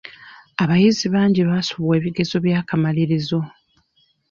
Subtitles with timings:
[0.63, 3.39] Abayizi bangi abaasubwa ebigezo by'akamalirizo.